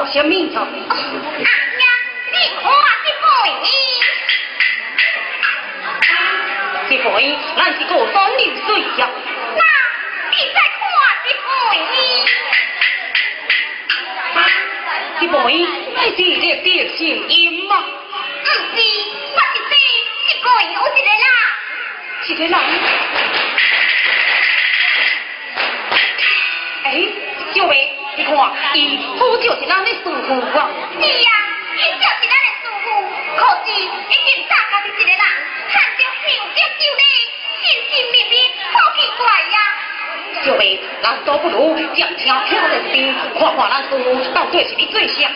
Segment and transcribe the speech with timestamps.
[0.00, 0.60] 画什么呀？
[0.88, 1.12] 阿娘，
[2.32, 2.64] 你看
[6.88, 9.06] 这回，咱是过山流水呀。
[9.56, 9.62] 那
[10.30, 10.80] 你再看
[11.22, 11.46] 这回，
[15.20, 15.36] 这回
[15.94, 16.98] 乃是烈的声
[17.28, 17.72] 音吗？
[18.42, 18.80] 不是，
[19.34, 19.70] 我是说，
[20.24, 21.24] 这回有一个人。
[22.26, 22.54] 一个人。
[28.20, 28.36] 你看，
[28.74, 30.68] 伊好就是咱的师傅啊。
[30.92, 31.32] 是啊，
[31.74, 32.86] 伊就是咱的师傅，
[33.34, 35.16] 可是已经早家己一个人，
[35.72, 37.02] 看着想着就咧，
[37.62, 38.34] 神神秘秘，
[38.72, 39.56] 好奇怪呀。
[40.42, 40.62] 小妹，
[41.02, 44.04] 咱倒不如将车跳在边，看看咱师傅
[44.34, 45.32] 到底是你最像。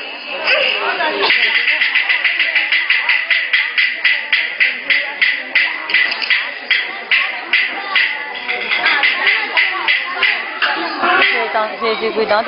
[11.54, 12.44] 当这这归当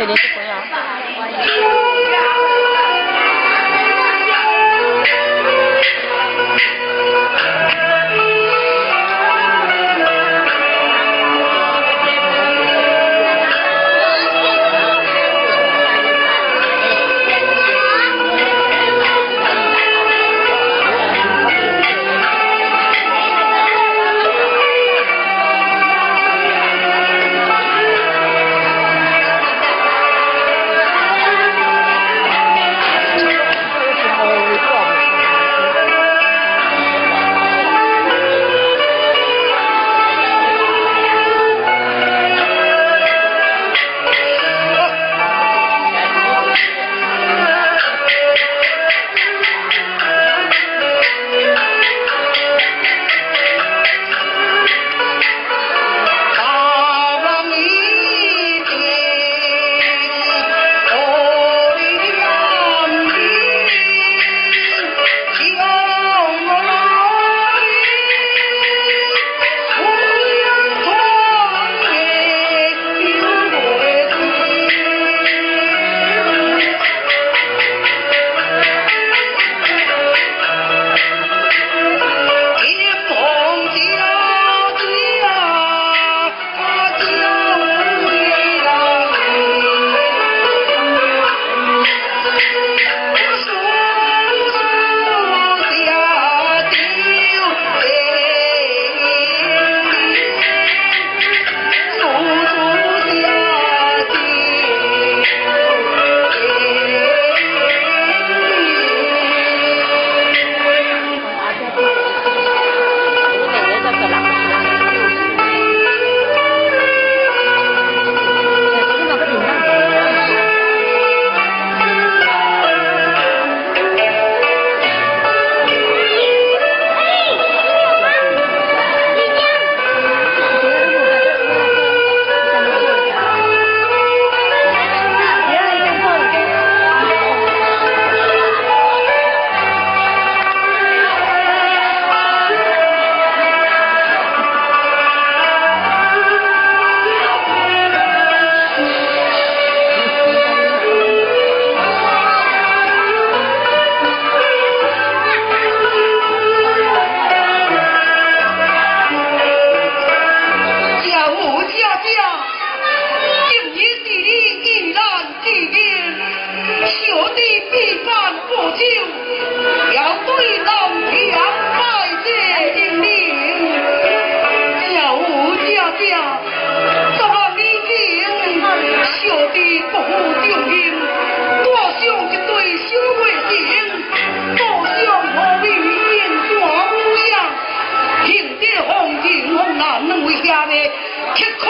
[191.36, 191.64] 吃苦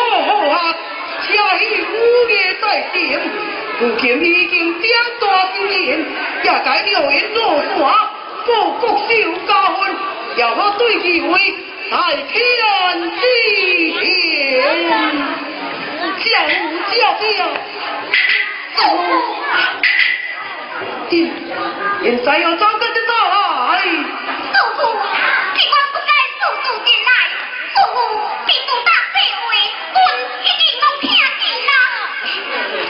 [0.48, 0.54] 啊，
[1.22, 1.26] 吃
[1.58, 1.94] 起午
[2.30, 2.32] 夜
[2.62, 2.96] 在行，
[3.80, 4.86] 如今已经点
[5.20, 5.24] 大
[5.56, 5.74] 成人，
[6.44, 7.38] 也该了因做
[7.76, 7.92] 官，
[8.46, 8.48] 报
[8.78, 9.02] 国受
[9.46, 9.78] 家训，
[10.36, 11.32] 也好对其为
[11.90, 12.32] 大天
[13.10, 13.20] 之
[13.50, 13.52] 行。
[16.18, 16.30] 叫
[16.90, 17.40] 叫叫！
[21.08, 21.12] 今
[22.02, 22.46] 现在要。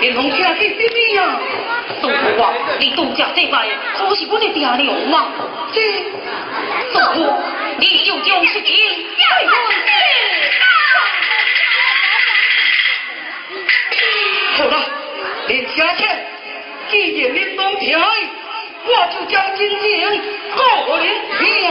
[0.07, 1.41] 连龙起来，这这呀？
[2.79, 3.27] 你都这，
[4.15, 4.79] 是我的爹娘？
[7.79, 8.77] 你就将是金
[9.17, 9.27] 家。
[14.59, 14.77] 好了，
[15.49, 16.07] 林小姐，
[16.89, 20.23] 既然你懂听，我就将真情
[20.57, 20.61] 告
[21.01, 21.09] 给
[21.41, 21.66] 你。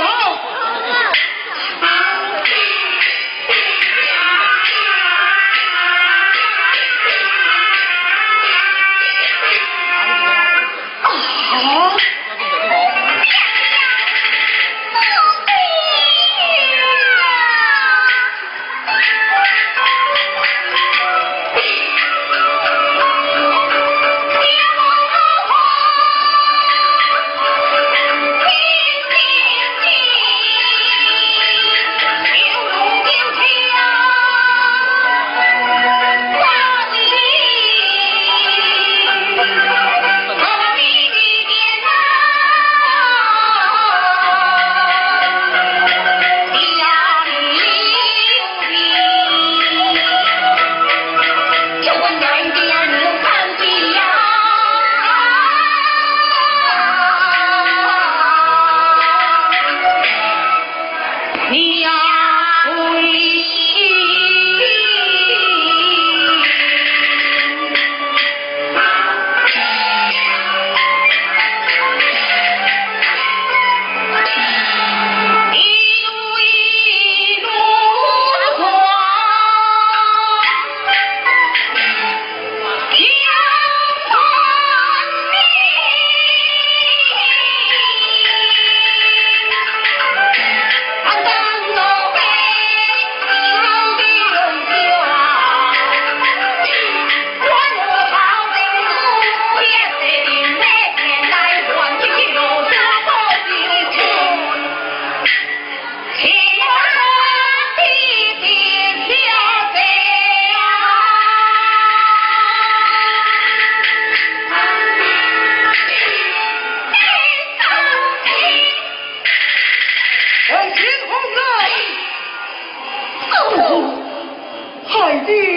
[125.25, 125.54] 小